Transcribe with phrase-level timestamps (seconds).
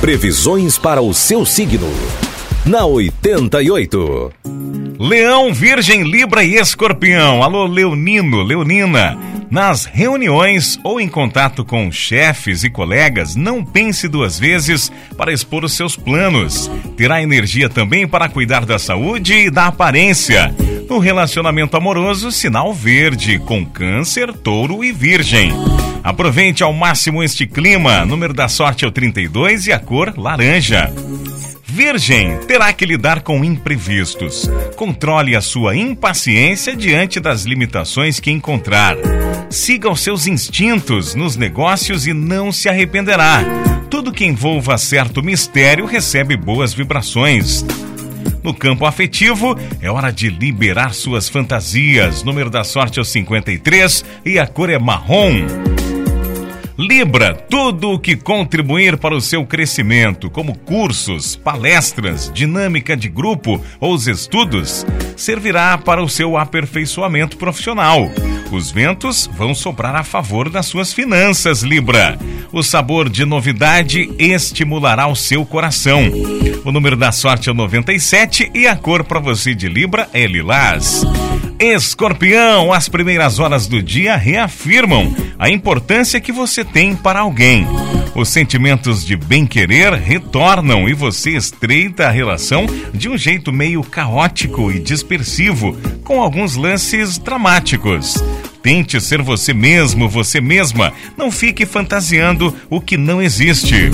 [0.00, 1.90] Previsões para o seu signo.
[2.64, 4.32] Na 88.
[4.98, 7.42] Leão, Virgem, Libra e Escorpião.
[7.42, 9.18] Alô, Leonino, Leonina.
[9.50, 15.64] Nas reuniões ou em contato com chefes e colegas, não pense duas vezes para expor
[15.64, 16.70] os seus planos.
[16.96, 20.54] Terá energia também para cuidar da saúde e da aparência.
[20.88, 25.52] No relacionamento amoroso, sinal verde, com câncer, touro e virgem.
[26.02, 28.04] Aproveite ao máximo este clima.
[28.04, 30.92] Número da sorte é o 32 e a cor laranja.
[31.64, 34.48] Virgem terá que lidar com imprevistos.
[34.76, 38.96] Controle a sua impaciência diante das limitações que encontrar.
[39.50, 43.42] Siga os seus instintos nos negócios e não se arrependerá.
[43.90, 47.64] Tudo que envolva certo mistério recebe boas vibrações.
[48.46, 52.22] No campo afetivo, é hora de liberar suas fantasias.
[52.22, 55.44] Número da sorte é o 53 e a cor é marrom.
[56.78, 63.60] Libra, tudo o que contribuir para o seu crescimento, como cursos, palestras, dinâmica de grupo
[63.80, 64.86] ou os estudos,
[65.16, 68.10] servirá para o seu aperfeiçoamento profissional.
[68.52, 72.18] Os ventos vão soprar a favor das suas finanças, Libra.
[72.52, 76.02] O sabor de novidade estimulará o seu coração.
[76.64, 80.26] O número da sorte é o 97 e a cor para você de Libra é
[80.26, 81.04] lilás.
[81.58, 87.66] Escorpião, as primeiras horas do dia reafirmam a importância que você tem para alguém.
[88.16, 92.64] Os sentimentos de bem-querer retornam e você estreita a relação
[92.94, 98.14] de um jeito meio caótico e dispersivo, com alguns lances dramáticos.
[98.62, 100.94] Tente ser você mesmo, você mesma.
[101.14, 103.90] Não fique fantasiando o que não existe.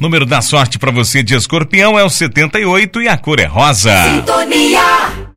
[0.00, 3.90] Número da sorte para você de escorpião é o 78 e a cor é rosa.
[4.14, 5.27] Sintonia